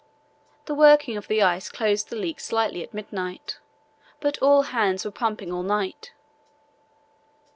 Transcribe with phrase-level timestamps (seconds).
[0.65, 3.59] The working of the ice closed the leaks slightly at midnight,
[4.19, 6.11] but all hands were pumping all night.